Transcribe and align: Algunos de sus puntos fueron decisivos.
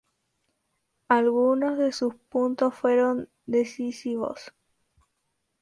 Algunos 1.09 1.77
de 1.77 1.91
sus 1.91 2.15
puntos 2.15 2.73
fueron 2.73 3.29
decisivos. 3.45 4.51